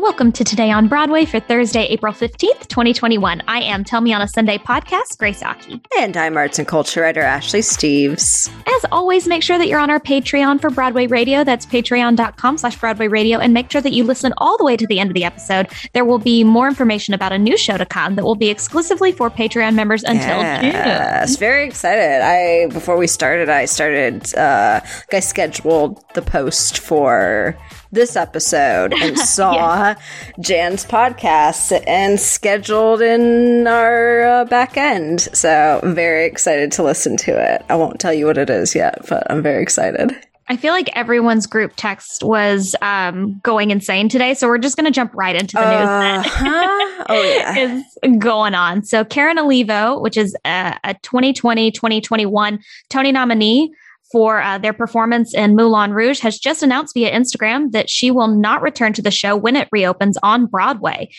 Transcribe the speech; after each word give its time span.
Welcome 0.00 0.32
to 0.32 0.44
Today 0.44 0.70
on 0.70 0.88
Broadway 0.88 1.26
for 1.26 1.40
Thursday, 1.40 1.84
April 1.88 2.14
15th, 2.14 2.68
2021. 2.68 3.42
I 3.46 3.60
am 3.60 3.84
Tell 3.84 4.00
Me 4.00 4.14
on 4.14 4.22
a 4.22 4.26
Sunday 4.26 4.56
podcast, 4.56 5.18
Grace 5.18 5.42
Aki. 5.42 5.82
And 5.98 6.16
I'm 6.16 6.38
arts 6.38 6.58
and 6.58 6.66
culture 6.66 7.02
writer 7.02 7.20
Ashley 7.20 7.60
Steves. 7.60 8.50
As 8.66 8.86
always, 8.90 9.28
make 9.28 9.42
sure 9.42 9.58
that 9.58 9.68
you're 9.68 9.78
on 9.78 9.90
our 9.90 10.00
Patreon 10.00 10.58
for 10.58 10.70
Broadway 10.70 11.06
Radio. 11.06 11.44
That's 11.44 11.66
patreon.com 11.66 12.56
slash 12.56 12.80
Broadway 12.80 13.08
Radio. 13.08 13.40
And 13.40 13.52
make 13.52 13.70
sure 13.70 13.82
that 13.82 13.92
you 13.92 14.04
listen 14.04 14.32
all 14.38 14.56
the 14.56 14.64
way 14.64 14.74
to 14.74 14.86
the 14.86 14.98
end 14.98 15.10
of 15.10 15.14
the 15.14 15.24
episode. 15.24 15.68
There 15.92 16.06
will 16.06 16.18
be 16.18 16.44
more 16.44 16.66
information 16.66 17.12
about 17.12 17.32
a 17.32 17.38
new 17.38 17.58
show 17.58 17.76
to 17.76 17.84
come 17.84 18.14
that 18.14 18.24
will 18.24 18.34
be 18.34 18.48
exclusively 18.48 19.12
for 19.12 19.28
Patreon 19.28 19.74
members 19.74 20.02
until 20.02 20.38
yes, 20.38 21.28
June. 21.32 21.38
Very 21.38 21.66
excited. 21.66 22.22
I 22.22 22.72
before 22.72 22.96
we 22.96 23.06
started, 23.06 23.50
I 23.50 23.66
started 23.66 24.34
uh 24.34 24.80
I 25.12 25.20
scheduled 25.20 26.02
the 26.14 26.22
post 26.22 26.78
for 26.78 27.54
this 27.92 28.16
episode 28.16 28.92
and 28.94 29.18
saw 29.18 29.94
Jan's 30.40 30.84
podcast 30.84 31.82
and 31.86 32.18
scheduled 32.18 33.00
in 33.02 33.66
our 33.66 34.22
uh, 34.22 34.44
back 34.44 34.76
end. 34.76 35.20
So 35.20 35.80
I'm 35.82 35.94
very 35.94 36.26
excited 36.26 36.72
to 36.72 36.82
listen 36.82 37.16
to 37.18 37.54
it. 37.54 37.64
I 37.68 37.76
won't 37.76 38.00
tell 38.00 38.12
you 38.12 38.26
what 38.26 38.38
it 38.38 38.50
is 38.50 38.74
yet, 38.74 39.06
but 39.08 39.30
I'm 39.30 39.42
very 39.42 39.62
excited. 39.62 40.16
I 40.50 40.56
feel 40.56 40.72
like 40.72 40.90
everyone's 40.96 41.46
group 41.46 41.74
text 41.76 42.24
was 42.24 42.74
um, 42.82 43.38
going 43.44 43.70
insane 43.70 44.08
today, 44.08 44.34
so 44.34 44.48
we're 44.48 44.58
just 44.58 44.76
going 44.76 44.86
to 44.86 44.90
jump 44.90 45.14
right 45.14 45.36
into 45.36 45.54
the 45.54 45.60
news 45.60 46.26
uh-huh. 46.26 47.04
oh, 47.08 47.22
yeah. 47.36 47.56
is 47.56 47.84
going 48.18 48.54
on. 48.54 48.82
So 48.82 49.04
Karen 49.04 49.38
Olivo, 49.38 50.00
which 50.00 50.16
is 50.16 50.34
a, 50.44 50.76
a 50.82 50.94
2020-2021 50.94 52.58
Tony 52.88 53.12
nominee, 53.12 53.72
for 54.10 54.40
uh, 54.42 54.58
their 54.58 54.72
performance 54.72 55.34
in 55.34 55.54
Moulin 55.54 55.92
Rouge 55.92 56.20
has 56.20 56.38
just 56.38 56.62
announced 56.62 56.94
via 56.94 57.12
Instagram 57.12 57.72
that 57.72 57.88
she 57.88 58.10
will 58.10 58.28
not 58.28 58.62
return 58.62 58.92
to 58.94 59.02
the 59.02 59.10
show 59.10 59.36
when 59.36 59.56
it 59.56 59.68
reopens 59.70 60.18
on 60.22 60.46
Broadway. 60.46 61.10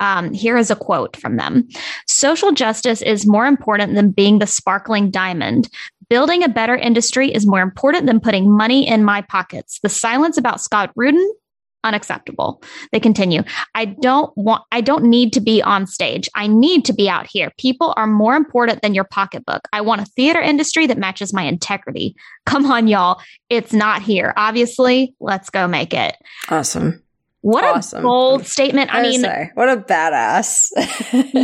Um, 0.00 0.32
here 0.32 0.56
is 0.56 0.70
a 0.70 0.76
quote 0.76 1.16
from 1.16 1.36
them 1.36 1.68
Social 2.06 2.52
justice 2.52 3.02
is 3.02 3.26
more 3.26 3.46
important 3.46 3.94
than 3.94 4.12
being 4.12 4.38
the 4.38 4.46
sparkling 4.46 5.10
diamond. 5.10 5.68
Building 6.08 6.42
a 6.42 6.48
better 6.48 6.76
industry 6.76 7.32
is 7.32 7.46
more 7.46 7.60
important 7.60 8.06
than 8.06 8.20
putting 8.20 8.50
money 8.50 8.88
in 8.88 9.04
my 9.04 9.20
pockets. 9.22 9.78
The 9.82 9.90
silence 9.90 10.38
about 10.38 10.60
Scott 10.60 10.90
Rudin 10.96 11.30
unacceptable. 11.84 12.62
They 12.92 13.00
continue, 13.00 13.42
I 13.74 13.86
don't 13.86 14.36
want 14.36 14.62
I 14.72 14.80
don't 14.80 15.04
need 15.04 15.32
to 15.34 15.40
be 15.40 15.62
on 15.62 15.86
stage. 15.86 16.28
I 16.34 16.46
need 16.46 16.84
to 16.86 16.92
be 16.92 17.08
out 17.08 17.26
here. 17.30 17.52
People 17.58 17.94
are 17.96 18.06
more 18.06 18.34
important 18.36 18.82
than 18.82 18.94
your 18.94 19.04
pocketbook. 19.04 19.68
I 19.72 19.80
want 19.80 20.00
a 20.00 20.06
theater 20.06 20.40
industry 20.40 20.86
that 20.86 20.98
matches 20.98 21.32
my 21.32 21.42
integrity. 21.42 22.14
Come 22.46 22.66
on 22.70 22.88
y'all. 22.88 23.20
It's 23.48 23.72
not 23.72 24.02
here. 24.02 24.32
Obviously, 24.36 25.14
let's 25.20 25.50
go 25.50 25.68
make 25.68 25.94
it. 25.94 26.16
Awesome. 26.48 27.02
What 27.42 27.64
awesome. 27.64 28.00
a 28.00 28.02
bold 28.02 28.46
statement. 28.46 28.92
I, 28.92 28.98
I 28.98 29.02
mean, 29.02 29.22
what 29.54 29.68
a 29.68 29.76
badass. 29.76 30.70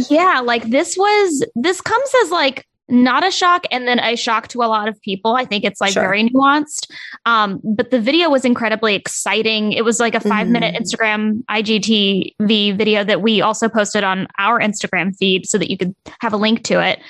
yeah, 0.11 0.41
like 0.41 0.65
this 0.65 0.97
was 0.97 1.47
this 1.55 1.81
comes 1.81 2.11
as 2.25 2.31
like 2.31 2.67
not 2.89 3.27
a 3.27 3.31
shock 3.31 3.65
and 3.71 3.89
then 3.89 3.99
a 3.99 4.17
shock 4.17 4.49
to 4.49 4.63
a 4.63 4.67
lot 4.67 4.89
of 4.89 5.01
people. 5.01 5.35
I 5.35 5.45
think 5.45 5.65
it's 5.65 5.81
like 5.81 5.93
sure. 5.93 6.03
very 6.03 6.29
nuanced. 6.29 6.91
Um, 7.25 7.61
but 7.65 7.91
the 7.91 8.01
video 8.01 8.29
was 8.29 8.45
incredibly 8.45 8.95
exciting. 8.95 9.73
It 9.73 9.85
was 9.85 10.01
like 10.01 10.15
a 10.15 10.21
5 10.21 10.31
mm-hmm. 10.31 10.53
minute 10.53 10.75
Instagram 10.75 11.45
IGTV 11.47 12.77
video 12.77 13.05
that 13.05 13.23
we 13.23 13.41
also 13.41 13.69
posted 13.69 14.05
on 14.05 14.29
our 14.39 14.61
Instagram 14.61 15.17
feed 15.17 15.47
so 15.47 15.59
that 15.59 15.71
you 15.71 15.79
could 15.79 15.95
have 16.21 16.33
a 16.33 16.37
link 16.37 16.65
to 16.65 16.85
it. 16.85 17.01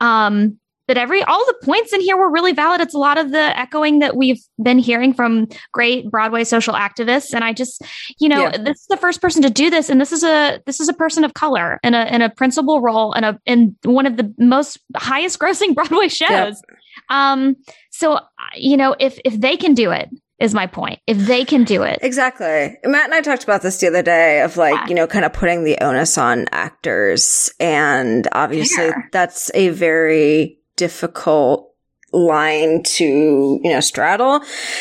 Um, 0.00 0.58
that 0.90 0.98
every 0.98 1.22
all 1.22 1.46
the 1.46 1.54
points 1.62 1.92
in 1.92 2.00
here 2.00 2.16
were 2.16 2.28
really 2.28 2.52
valid. 2.52 2.80
It's 2.80 2.94
a 2.94 2.98
lot 2.98 3.16
of 3.16 3.30
the 3.30 3.56
echoing 3.56 4.00
that 4.00 4.16
we've 4.16 4.42
been 4.60 4.80
hearing 4.80 5.14
from 5.14 5.46
great 5.72 6.10
Broadway 6.10 6.42
social 6.42 6.74
activists. 6.74 7.32
And 7.32 7.44
I 7.44 7.52
just, 7.52 7.80
you 8.18 8.28
know, 8.28 8.42
yeah. 8.42 8.58
this 8.58 8.80
is 8.80 8.86
the 8.88 8.96
first 8.96 9.22
person 9.22 9.40
to 9.42 9.50
do 9.50 9.70
this, 9.70 9.88
and 9.88 10.00
this 10.00 10.10
is 10.10 10.24
a 10.24 10.60
this 10.66 10.80
is 10.80 10.88
a 10.88 10.92
person 10.92 11.22
of 11.22 11.34
color 11.34 11.78
in 11.84 11.94
a 11.94 12.06
in 12.06 12.22
a 12.22 12.30
principal 12.30 12.80
role 12.80 13.12
in 13.12 13.22
a 13.22 13.38
in 13.46 13.76
one 13.84 14.04
of 14.04 14.16
the 14.16 14.34
most 14.36 14.80
highest 14.96 15.38
grossing 15.38 15.74
Broadway 15.76 16.08
shows. 16.08 16.20
Yeah. 16.28 16.52
Um, 17.08 17.54
so 17.92 18.18
you 18.56 18.76
know, 18.76 18.96
if 18.98 19.20
if 19.24 19.40
they 19.40 19.56
can 19.56 19.74
do 19.74 19.92
it, 19.92 20.10
is 20.40 20.54
my 20.54 20.66
point. 20.66 20.98
If 21.06 21.18
they 21.18 21.44
can 21.44 21.64
do 21.64 21.82
it. 21.82 21.98
Exactly. 22.02 22.78
Matt 22.84 23.04
and 23.04 23.14
I 23.14 23.20
talked 23.20 23.44
about 23.44 23.62
this 23.62 23.78
the 23.78 23.88
other 23.88 24.02
day 24.02 24.40
of 24.40 24.56
like, 24.56 24.74
yeah. 24.74 24.86
you 24.88 24.94
know, 24.94 25.06
kind 25.06 25.24
of 25.24 25.34
putting 25.34 25.64
the 25.64 25.78
onus 25.80 26.16
on 26.16 26.46
actors. 26.50 27.52
And 27.60 28.26
obviously 28.32 28.90
Fair. 28.90 29.08
that's 29.12 29.50
a 29.54 29.68
very 29.68 30.59
difficult 30.80 31.70
line 32.12 32.82
to 32.82 33.60
you 33.62 33.70
know 33.70 33.80
straddle 33.80 34.40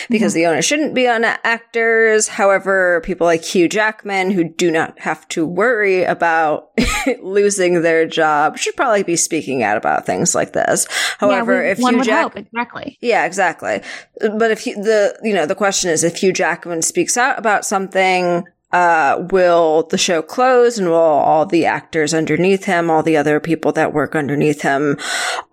because 0.09 0.31
mm-hmm. 0.31 0.39
the 0.39 0.45
owner 0.47 0.61
shouldn't 0.61 0.95
be 0.95 1.09
on 1.09 1.25
actors. 1.25 2.29
However 2.29 3.01
people 3.01 3.27
like 3.27 3.43
hugh 3.43 3.67
jackman 3.67 4.31
who 4.31 4.45
do 4.45 4.71
not 4.71 4.97
have 4.99 5.27
to 5.29 5.45
worry 5.45 6.05
about 6.05 6.71
losing 7.21 7.81
their 7.81 8.07
job 8.07 8.57
should 8.57 8.77
probably 8.77 9.03
be 9.03 9.17
speaking 9.17 9.61
out 9.61 9.75
about 9.75 10.05
things 10.05 10.33
like 10.33 10.53
this. 10.53 10.87
However 11.19 11.61
yeah, 11.61 11.71
if 11.71 11.79
hugh 11.79 12.03
Jack- 12.03 12.37
exactly. 12.37 12.97
Yeah 13.01 13.25
exactly. 13.25 13.81
But 14.21 14.51
if 14.51 14.65
you, 14.65 14.75
the 14.81 15.19
you 15.21 15.33
know 15.33 15.45
the 15.45 15.53
question 15.53 15.91
is 15.91 16.05
if 16.05 16.15
hugh 16.15 16.31
jackman 16.31 16.81
speaks 16.81 17.17
out 17.17 17.37
about 17.37 17.65
something 17.65 18.45
uh, 18.71 19.25
will 19.31 19.83
the 19.83 19.97
show 19.97 20.21
close 20.21 20.77
and 20.77 20.87
will 20.87 20.95
all 20.95 21.45
the 21.45 21.65
actors 21.65 22.13
underneath 22.13 22.65
him, 22.65 22.89
all 22.89 23.01
the 23.01 23.17
other 23.17 23.39
people 23.39 23.71
that 23.71 23.93
work 23.93 24.15
underneath 24.15 24.61
him 24.61 24.97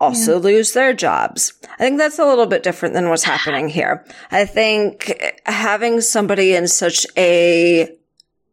also 0.00 0.32
yeah. 0.32 0.42
lose 0.42 0.72
their 0.72 0.92
jobs? 0.92 1.52
I 1.78 1.78
think 1.78 1.98
that's 1.98 2.18
a 2.18 2.26
little 2.26 2.46
bit 2.46 2.62
different 2.62 2.94
than 2.94 3.08
what's 3.08 3.24
happening 3.24 3.68
here. 3.68 4.04
I 4.30 4.44
think 4.44 5.12
having 5.46 6.00
somebody 6.00 6.54
in 6.54 6.68
such 6.68 7.06
a 7.16 7.90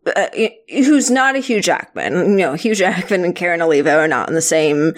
uh, 0.06 0.28
who's 0.70 1.10
not 1.10 1.36
a 1.36 1.40
Hugh 1.40 1.62
Jackman. 1.62 2.14
You 2.14 2.38
know, 2.38 2.54
Hugh 2.54 2.76
Jackman 2.76 3.24
and 3.24 3.36
Karen 3.36 3.62
Olivo 3.62 3.98
are 3.98 4.08
not 4.08 4.28
on 4.30 4.36
the 4.36 4.42
same 4.42 4.94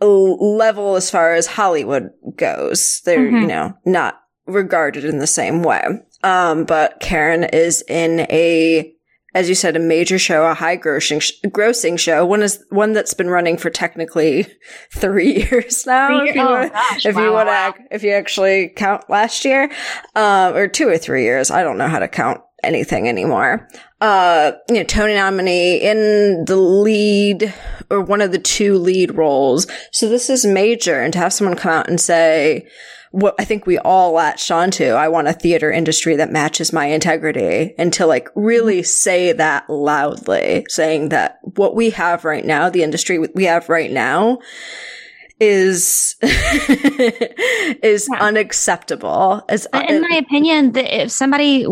level 0.00 0.96
as 0.96 1.10
far 1.10 1.34
as 1.34 1.46
Hollywood 1.46 2.10
goes. 2.36 3.00
They're, 3.04 3.18
mm-hmm. 3.18 3.36
you 3.36 3.46
know, 3.46 3.74
not 3.84 4.20
regarded 4.46 5.04
in 5.04 5.18
the 5.18 5.26
same 5.26 5.62
way. 5.62 5.82
Um, 6.26 6.64
but 6.64 6.98
Karen 6.98 7.44
is 7.44 7.84
in 7.86 8.20
a, 8.20 8.92
as 9.32 9.48
you 9.48 9.54
said, 9.54 9.76
a 9.76 9.78
major 9.78 10.18
show, 10.18 10.44
a 10.44 10.54
high 10.54 10.76
grossing, 10.76 11.22
grossing 11.50 11.96
show. 11.96 12.26
One 12.26 12.42
is 12.42 12.64
one 12.70 12.94
that's 12.94 13.14
been 13.14 13.30
running 13.30 13.56
for 13.56 13.70
technically 13.70 14.46
three 14.92 15.44
years 15.44 15.86
now. 15.86 16.18
Three, 16.18 16.30
if 16.30 16.34
you 16.34 16.42
oh, 16.42 16.50
want, 16.50 16.72
if 17.04 17.14
wow, 17.14 17.24
you 17.24 17.32
want 17.32 17.46
wow. 17.46 17.70
to, 17.70 17.94
if 17.94 18.02
you 18.02 18.10
actually 18.10 18.70
count 18.70 19.08
last 19.08 19.44
year, 19.44 19.70
um, 20.16 20.56
or 20.56 20.66
two 20.66 20.88
or 20.88 20.98
three 20.98 21.22
years. 21.22 21.52
I 21.52 21.62
don't 21.62 21.78
know 21.78 21.88
how 21.88 22.00
to 22.00 22.08
count 22.08 22.40
anything 22.62 23.08
anymore. 23.08 23.68
Uh, 24.00 24.52
you 24.68 24.76
know, 24.76 24.84
Tony 24.84 25.14
nominee 25.14 25.76
in 25.76 26.44
the 26.44 26.56
lead 26.56 27.54
or 27.90 28.00
one 28.00 28.20
of 28.20 28.32
the 28.32 28.38
two 28.38 28.76
lead 28.78 29.14
roles. 29.14 29.66
So 29.92 30.08
this 30.08 30.28
is 30.28 30.44
major. 30.44 31.00
And 31.00 31.12
to 31.12 31.18
have 31.18 31.32
someone 31.32 31.56
come 31.56 31.72
out 31.72 31.88
and 31.88 32.00
say, 32.00 32.66
what 33.12 33.34
I 33.38 33.44
think 33.44 33.64
we 33.64 33.78
all 33.78 34.12
latched 34.12 34.50
onto. 34.50 34.84
I 34.84 35.08
want 35.08 35.28
a 35.28 35.32
theater 35.32 35.72
industry 35.72 36.16
that 36.16 36.32
matches 36.32 36.72
my 36.72 36.86
integrity 36.86 37.74
and 37.78 37.90
to 37.94 38.04
like 38.04 38.28
really 38.34 38.82
say 38.82 39.32
that 39.32 39.70
loudly, 39.70 40.66
saying 40.68 41.08
that 41.10 41.38
what 41.42 41.74
we 41.74 41.90
have 41.90 42.26
right 42.26 42.44
now, 42.44 42.68
the 42.68 42.82
industry 42.82 43.18
we 43.18 43.44
have 43.44 43.70
right 43.70 43.90
now 43.90 44.38
is 45.40 46.16
is 46.22 48.08
yeah. 48.10 48.18
unacceptable. 48.20 49.42
As 49.48 49.66
in 49.88 50.00
my 50.00 50.16
opinion, 50.16 50.72
if 50.76 51.10
somebody 51.10 51.66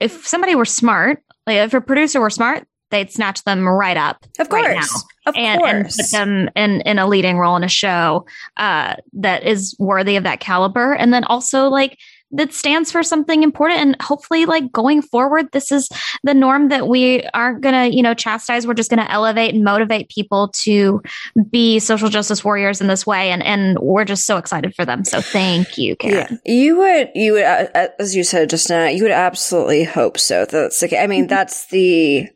if 0.00 0.26
somebody 0.26 0.54
were 0.54 0.64
smart, 0.64 1.22
like 1.46 1.56
if 1.56 1.74
a 1.74 1.80
producer 1.80 2.20
were 2.20 2.30
smart, 2.30 2.66
they'd 2.90 3.10
snatch 3.10 3.44
them 3.44 3.66
right 3.66 3.96
up. 3.96 4.24
Of 4.38 4.48
course. 4.48 4.66
Right 4.66 4.84
of 5.26 5.34
and, 5.36 5.60
course. 5.60 5.72
and 5.72 5.86
put 5.96 6.10
them 6.10 6.50
in, 6.56 6.80
in 6.82 6.98
a 6.98 7.06
leading 7.06 7.38
role 7.38 7.56
in 7.56 7.64
a 7.64 7.68
show 7.68 8.26
uh, 8.56 8.96
that 9.14 9.44
is 9.44 9.76
worthy 9.78 10.16
of 10.16 10.24
that 10.24 10.40
caliber. 10.40 10.94
And 10.94 11.12
then 11.12 11.24
also 11.24 11.68
like 11.68 11.98
that 12.32 12.52
stands 12.52 12.90
for 12.90 13.02
something 13.02 13.42
important. 13.42 13.80
And 13.80 13.96
hopefully 14.00 14.46
like 14.46 14.70
going 14.72 15.02
forward 15.02 15.50
this 15.52 15.72
is 15.72 15.88
the 16.22 16.34
norm 16.34 16.68
that 16.68 16.88
we 16.88 17.22
aren't 17.34 17.60
going 17.60 17.74
to 17.74 17.96
you 17.96 18.02
know 18.02 18.14
chastise. 18.14 18.66
We're 18.66 18.74
just 18.74 18.90
going 18.90 19.04
to 19.04 19.10
elevate 19.10 19.54
and 19.54 19.64
motivate 19.64 20.08
people 20.08 20.48
to 20.48 21.02
be 21.50 21.78
social 21.78 22.08
justice 22.08 22.44
warriors 22.44 22.80
in 22.80 22.86
this 22.86 23.06
way. 23.06 23.30
And 23.30 23.42
and 23.42 23.78
we're 23.78 24.04
just 24.04 24.26
so 24.26 24.36
excited 24.36 24.74
for 24.74 24.84
them. 24.84 25.04
So 25.04 25.20
thank 25.20 25.78
you 25.78 25.96
Karen. 25.96 26.40
yeah 26.44 26.52
you 26.52 26.76
would 26.76 27.10
you 27.14 27.32
would 27.34 27.42
uh, 27.42 27.66
uh 27.74 27.88
as 27.98 28.14
you 28.14 28.24
said 28.24 28.50
just 28.50 28.68
now 28.68 28.86
you 28.86 29.02
would 29.02 29.12
absolutely 29.12 29.84
hope 29.84 30.18
so. 30.18 30.44
That's 30.44 30.82
okay 30.82 31.02
i 31.02 31.06
mean 31.06 31.22
mm-hmm. 31.22 31.28
that's 31.28 31.66
the 31.66 32.28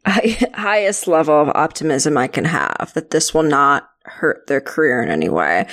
highest 0.54 1.06
level 1.06 1.40
of 1.40 1.48
optimism 1.48 2.16
i 2.16 2.26
can 2.26 2.44
have 2.44 2.92
that 2.94 3.10
this 3.10 3.34
will 3.34 3.42
not 3.42 3.90
hurt 4.04 4.46
their 4.46 4.60
career 4.60 5.02
in 5.02 5.08
any 5.08 5.28
way 5.28 5.66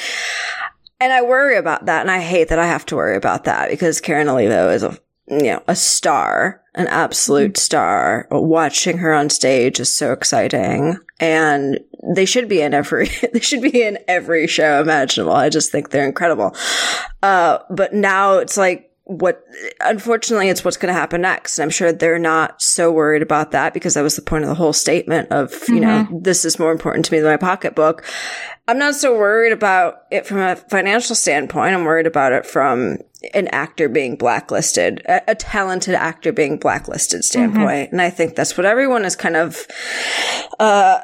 and 1.01 1.11
I 1.11 1.23
worry 1.23 1.57
about 1.57 1.87
that. 1.87 2.01
And 2.01 2.11
I 2.11 2.19
hate 2.19 2.49
that 2.49 2.59
I 2.59 2.67
have 2.67 2.85
to 2.85 2.95
worry 2.95 3.17
about 3.17 3.45
that 3.45 3.71
because 3.71 3.99
Karen 3.99 4.29
Olivo 4.29 4.69
is 4.69 4.83
a, 4.83 4.95
you 5.27 5.45
know, 5.45 5.63
a 5.67 5.75
star, 5.75 6.61
an 6.75 6.87
absolute 6.87 7.53
mm-hmm. 7.53 7.61
star. 7.61 8.27
Watching 8.29 8.99
her 8.99 9.11
on 9.11 9.31
stage 9.31 9.79
is 9.79 9.91
so 9.91 10.13
exciting. 10.13 10.97
And 11.19 11.79
they 12.15 12.25
should 12.25 12.47
be 12.47 12.61
in 12.61 12.75
every, 12.75 13.09
they 13.33 13.39
should 13.39 13.63
be 13.63 13.81
in 13.81 13.97
every 14.07 14.45
show 14.45 14.79
imaginable. 14.79 15.33
I 15.33 15.49
just 15.49 15.71
think 15.71 15.89
they're 15.89 16.07
incredible. 16.07 16.55
Uh, 17.23 17.57
but 17.71 17.95
now 17.95 18.37
it's 18.37 18.55
like, 18.55 18.91
what 19.05 19.43
unfortunately 19.81 20.47
it's 20.47 20.63
what's 20.63 20.77
going 20.77 20.93
to 20.93 20.97
happen 20.99 21.21
next. 21.21 21.57
and 21.57 21.63
I'm 21.63 21.69
sure 21.69 21.91
they're 21.91 22.19
not 22.19 22.61
so 22.61 22.91
worried 22.91 23.21
about 23.21 23.51
that 23.51 23.73
because 23.73 23.95
that 23.95 24.03
was 24.03 24.15
the 24.15 24.21
point 24.21 24.43
of 24.43 24.49
the 24.49 24.55
whole 24.55 24.73
statement 24.73 25.31
of, 25.31 25.51
mm-hmm. 25.51 25.73
you 25.73 25.79
know, 25.81 26.03
mm-hmm. 26.03 26.21
this 26.21 26.45
is 26.45 26.59
more 26.59 26.71
important 26.71 27.05
to 27.05 27.13
me 27.13 27.19
than 27.19 27.29
my 27.29 27.37
pocketbook. 27.37 28.05
I'm 28.71 28.79
not 28.79 28.95
so 28.95 29.17
worried 29.17 29.51
about 29.51 30.03
it 30.11 30.25
from 30.25 30.37
a 30.37 30.55
financial 30.55 31.13
standpoint. 31.13 31.75
I'm 31.75 31.83
worried 31.83 32.07
about 32.07 32.31
it 32.31 32.45
from 32.45 32.99
an 33.33 33.49
actor 33.49 33.89
being 33.89 34.15
blacklisted, 34.15 35.01
a, 35.07 35.31
a 35.31 35.35
talented 35.35 35.93
actor 35.93 36.31
being 36.31 36.57
blacklisted 36.57 37.25
standpoint. 37.25 37.87
Mm-hmm. 37.87 37.95
And 37.95 38.01
I 38.01 38.09
think 38.09 38.35
that's 38.37 38.55
what 38.55 38.65
everyone 38.65 39.03
is 39.03 39.17
kind 39.17 39.35
of, 39.35 39.67
uh, 40.57 41.01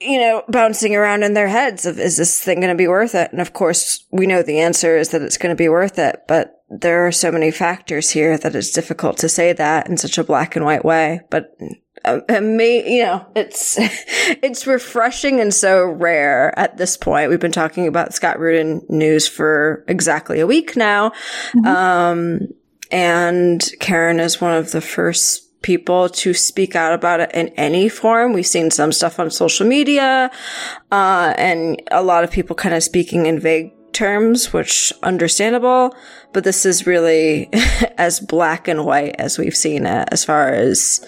you 0.00 0.20
know, 0.20 0.44
bouncing 0.48 0.94
around 0.94 1.24
in 1.24 1.34
their 1.34 1.48
heads 1.48 1.86
of, 1.86 1.98
is 1.98 2.16
this 2.16 2.40
thing 2.40 2.60
going 2.60 2.68
to 2.68 2.78
be 2.78 2.86
worth 2.86 3.16
it? 3.16 3.32
And 3.32 3.40
of 3.40 3.52
course, 3.52 4.06
we 4.12 4.28
know 4.28 4.44
the 4.44 4.60
answer 4.60 4.96
is 4.96 5.08
that 5.08 5.22
it's 5.22 5.38
going 5.38 5.50
to 5.50 5.58
be 5.58 5.68
worth 5.68 5.98
it, 5.98 6.20
but 6.28 6.54
there 6.70 7.04
are 7.04 7.10
so 7.10 7.32
many 7.32 7.50
factors 7.50 8.10
here 8.10 8.38
that 8.38 8.54
it's 8.54 8.70
difficult 8.70 9.18
to 9.18 9.28
say 9.28 9.52
that 9.54 9.88
in 9.88 9.96
such 9.96 10.18
a 10.18 10.24
black 10.24 10.54
and 10.54 10.64
white 10.64 10.84
way. 10.84 11.22
But 11.30 11.50
uh, 12.28 12.40
me, 12.40 12.96
you 12.96 13.04
know, 13.04 13.26
it's, 13.34 13.76
it's 13.78 14.66
refreshing 14.66 15.40
and 15.40 15.52
so 15.52 15.84
rare 15.84 16.56
at 16.58 16.76
this 16.76 16.96
point. 16.96 17.30
We've 17.30 17.40
been 17.40 17.52
talking 17.52 17.86
about 17.86 18.14
Scott 18.14 18.38
Rudin 18.38 18.84
news 18.88 19.28
for 19.28 19.84
exactly 19.88 20.40
a 20.40 20.46
week 20.46 20.76
now. 20.76 21.10
Mm-hmm. 21.52 21.66
Um, 21.66 22.40
and 22.90 23.64
Karen 23.80 24.20
is 24.20 24.40
one 24.40 24.54
of 24.54 24.72
the 24.72 24.80
first 24.80 25.44
people 25.62 26.08
to 26.08 26.32
speak 26.34 26.76
out 26.76 26.94
about 26.94 27.20
it 27.20 27.30
in 27.34 27.48
any 27.48 27.88
form. 27.88 28.32
We've 28.32 28.46
seen 28.46 28.70
some 28.70 28.92
stuff 28.92 29.18
on 29.18 29.30
social 29.30 29.66
media, 29.66 30.30
uh, 30.90 31.34
and 31.36 31.82
a 31.90 32.02
lot 32.02 32.24
of 32.24 32.30
people 32.30 32.54
kind 32.56 32.74
of 32.74 32.82
speaking 32.82 33.26
in 33.26 33.40
vague 33.40 33.72
terms, 33.92 34.52
which 34.52 34.92
understandable, 35.02 35.94
but 36.32 36.44
this 36.44 36.64
is 36.64 36.86
really 36.86 37.50
as 37.98 38.20
black 38.20 38.68
and 38.68 38.84
white 38.84 39.16
as 39.18 39.38
we've 39.38 39.56
seen 39.56 39.86
it 39.86 40.08
as 40.12 40.24
far 40.24 40.48
as 40.48 41.04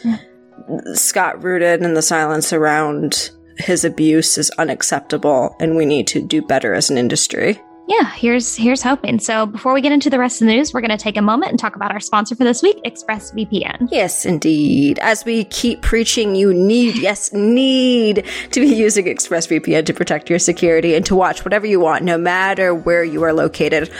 Scott 0.94 1.42
Rudin 1.42 1.84
and 1.84 1.96
the 1.96 2.02
silence 2.02 2.52
around 2.52 3.30
his 3.56 3.84
abuse 3.84 4.38
is 4.38 4.50
unacceptable 4.50 5.56
and 5.60 5.76
we 5.76 5.84
need 5.84 6.06
to 6.08 6.20
do 6.20 6.42
better 6.42 6.74
as 6.74 6.90
an 6.90 6.98
industry 6.98 7.60
yeah, 7.90 8.08
here's 8.12 8.54
here's 8.54 8.82
hoping. 8.82 9.18
So 9.18 9.46
before 9.46 9.74
we 9.74 9.80
get 9.80 9.90
into 9.90 10.10
the 10.10 10.18
rest 10.20 10.40
of 10.40 10.46
the 10.46 10.54
news, 10.54 10.72
we're 10.72 10.80
going 10.80 10.96
to 10.96 10.96
take 10.96 11.16
a 11.16 11.22
moment 11.22 11.50
and 11.50 11.58
talk 11.58 11.74
about 11.74 11.90
our 11.90 11.98
sponsor 11.98 12.36
for 12.36 12.44
this 12.44 12.62
week, 12.62 12.80
ExpressVPN. 12.84 13.88
Yes, 13.90 14.24
indeed. 14.24 15.00
As 15.00 15.24
we 15.24 15.42
keep 15.46 15.82
preaching, 15.82 16.36
you 16.36 16.54
need, 16.54 16.94
yes, 16.94 17.32
need 17.32 18.24
to 18.52 18.60
be 18.60 18.68
using 18.68 19.06
ExpressVPN 19.06 19.86
to 19.86 19.92
protect 19.92 20.30
your 20.30 20.38
security 20.38 20.94
and 20.94 21.04
to 21.06 21.16
watch 21.16 21.44
whatever 21.44 21.66
you 21.66 21.80
want, 21.80 22.04
no 22.04 22.16
matter 22.16 22.72
where 22.72 23.02
you 23.02 23.24
are 23.24 23.32
located. 23.32 23.90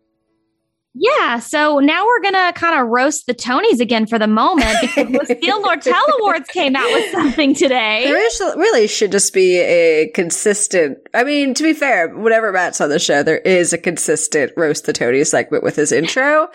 Yeah, 0.96 1.41
so 1.41 1.81
now 1.81 2.06
we're 2.06 2.20
gonna 2.23 2.52
kind 2.52 2.81
of 2.81 2.87
roast 2.87 3.26
the 3.26 3.35
Tonys 3.35 3.81
again 3.81 4.06
for 4.06 4.17
the 4.17 4.29
moment 4.29 4.76
because 4.81 5.06
the 5.08 5.19
Lucille 5.29 5.61
Lortel 5.61 6.20
Awards 6.20 6.49
came 6.49 6.76
out 6.76 6.87
with 6.93 7.11
something 7.11 7.52
today. 7.52 8.05
There 8.05 8.25
is, 8.25 8.41
really 8.56 8.87
should 8.87 9.11
just 9.11 9.35
be 9.35 9.58
a 9.58 10.08
consistent. 10.14 10.99
I 11.12 11.25
mean, 11.25 11.52
to 11.55 11.64
be 11.64 11.73
fair, 11.73 12.14
whenever 12.14 12.52
Matt's 12.52 12.81
on 12.81 12.91
the 12.91 13.00
show, 13.00 13.25
there 13.25 13.38
is 13.38 13.73
a 13.73 13.79
consistent 13.79 14.52
roast 14.56 14.87
the 14.87 14.93
Tonys 14.93 15.26
segment 15.26 15.64
with 15.64 15.75
his 15.75 15.91
intro. 15.91 16.49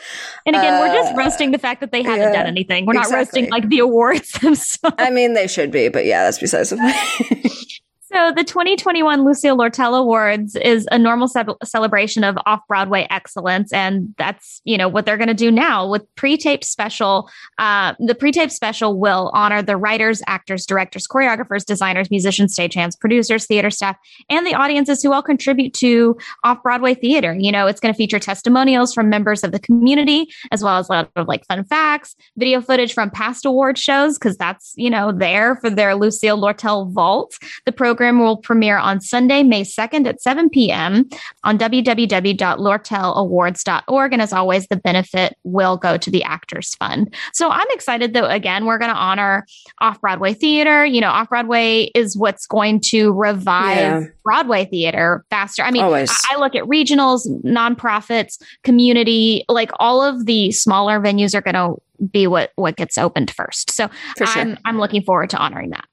And 0.45 0.55
again, 0.55 0.73
uh, 0.73 0.79
we're 0.79 0.93
just 0.93 1.13
uh, 1.13 1.17
roasting 1.17 1.51
the 1.51 1.59
fact 1.59 1.81
that 1.81 1.91
they 1.91 2.01
haven't 2.01 2.19
yeah, 2.19 2.31
done 2.31 2.47
anything. 2.47 2.85
We're 2.85 2.93
exactly. 2.93 3.11
not 3.11 3.17
roasting 3.17 3.49
like 3.49 3.67
the 3.67 3.79
awards 3.79 4.31
themselves. 4.41 4.95
I 4.97 5.09
mean, 5.09 5.33
they 5.33 5.47
should 5.47 5.71
be, 5.71 5.89
but 5.89 6.05
yeah, 6.05 6.23
that's 6.23 6.39
besides 6.39 6.69
the 6.69 6.77
point. 6.77 7.43
So, 8.11 8.31
the 8.35 8.43
2021 8.43 9.23
Lucille 9.23 9.55
Lortel 9.55 9.95
Awards 9.95 10.55
is 10.55 10.87
a 10.91 10.97
normal 10.97 11.27
ce- 11.27 11.45
celebration 11.63 12.23
of 12.23 12.39
off 12.47 12.61
Broadway 12.67 13.05
excellence. 13.11 13.71
And 13.71 14.15
that's, 14.17 14.61
you 14.63 14.79
know, 14.79 14.87
what 14.87 15.05
they're 15.05 15.15
going 15.15 15.27
to 15.27 15.35
do 15.35 15.51
now 15.51 15.87
with 15.87 16.03
pre 16.15 16.35
taped 16.35 16.65
special. 16.65 17.29
Uh, 17.59 17.93
the 17.99 18.15
pre 18.15 18.31
taped 18.31 18.51
special 18.51 18.97
will 18.97 19.29
honor 19.35 19.61
the 19.61 19.77
writers, 19.77 20.23
actors, 20.25 20.65
directors, 20.65 21.05
choreographers, 21.07 21.63
designers, 21.63 22.09
musicians, 22.09 22.55
stagehands, 22.55 22.99
producers, 22.99 23.45
theater 23.45 23.69
staff, 23.69 23.95
and 24.27 24.47
the 24.47 24.55
audiences 24.55 25.03
who 25.03 25.13
all 25.13 25.21
contribute 25.21 25.75
to 25.75 26.17
off 26.43 26.63
Broadway 26.63 26.95
theater. 26.95 27.35
You 27.39 27.51
know, 27.51 27.67
it's 27.67 27.79
going 27.79 27.93
to 27.93 27.97
feature 27.97 28.17
testimonials 28.17 28.91
from 28.91 29.09
members 29.09 29.43
of 29.43 29.51
the 29.51 29.59
community, 29.59 30.31
as 30.51 30.63
well 30.63 30.79
as 30.79 30.89
a 30.89 30.93
lot 30.93 31.11
of 31.15 31.27
like 31.27 31.45
fun 31.45 31.63
facts, 31.63 32.15
video 32.37 32.59
footage 32.59 32.91
from 32.91 33.11
past 33.11 33.45
award 33.45 33.77
shows, 33.77 34.17
because 34.17 34.35
that's, 34.35 34.73
you 34.77 34.89
know, 34.89 35.11
there 35.11 35.57
for 35.57 35.69
their 35.69 35.93
Lucille 35.93 36.39
Lortel 36.39 36.91
Vault. 36.91 37.37
The 37.67 37.71
program 37.71 37.98
program 37.99 38.19
will 38.21 38.37
premiere 38.37 38.77
on 38.77 39.01
Sunday, 39.01 39.43
May 39.43 39.63
2nd 39.63 40.07
at 40.07 40.21
7 40.21 40.49
p.m. 40.49 41.09
on 41.43 41.57
www.lortelawards.org. 41.57 44.13
And 44.13 44.21
as 44.21 44.31
always, 44.31 44.67
the 44.67 44.77
benefit 44.77 45.35
will 45.43 45.75
go 45.75 45.97
to 45.97 46.09
the 46.09 46.23
Actors 46.23 46.75
Fund. 46.75 47.13
So 47.33 47.49
I'm 47.49 47.67
excited 47.71 48.13
that, 48.13 48.31
again, 48.31 48.65
we're 48.65 48.77
going 48.77 48.93
to 48.93 48.97
honor 48.97 49.45
off 49.81 49.99
Broadway 49.99 50.33
theater. 50.33 50.85
You 50.85 51.01
know, 51.01 51.09
off 51.09 51.27
Broadway 51.27 51.91
is 51.93 52.15
what's 52.15 52.47
going 52.47 52.79
to 52.85 53.11
revive 53.11 53.77
yeah. 53.77 54.05
Broadway 54.23 54.63
theater 54.63 55.25
faster. 55.29 55.63
I 55.63 55.71
mean, 55.71 55.83
I, 55.83 56.07
I 56.31 56.37
look 56.37 56.55
at 56.55 56.63
regionals, 56.63 57.27
nonprofits, 57.43 58.41
community, 58.63 59.43
like 59.49 59.71
all 59.77 60.01
of 60.01 60.25
the 60.25 60.51
smaller 60.51 61.01
venues 61.01 61.35
are 61.35 61.41
going 61.41 61.55
to 61.55 61.75
be 62.13 62.27
what 62.27 62.51
what 62.55 62.77
gets 62.77 62.97
opened 62.97 63.29
first. 63.29 63.71
So 63.71 63.89
sure. 64.17 64.27
I'm 64.27 64.57
I'm 64.63 64.79
looking 64.79 65.03
forward 65.03 65.31
to 65.31 65.37
honoring 65.37 65.71
that. 65.71 65.83